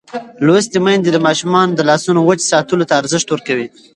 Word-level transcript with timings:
لوستې 0.45 0.77
میندې 0.85 1.09
د 1.13 1.17
ماشومانو 1.27 1.75
د 1.75 1.81
لاسونو 1.89 2.19
وچ 2.27 2.39
ساتلو 2.51 2.87
ته 2.89 2.93
ارزښت 3.01 3.27
ورکوي. 3.31 3.67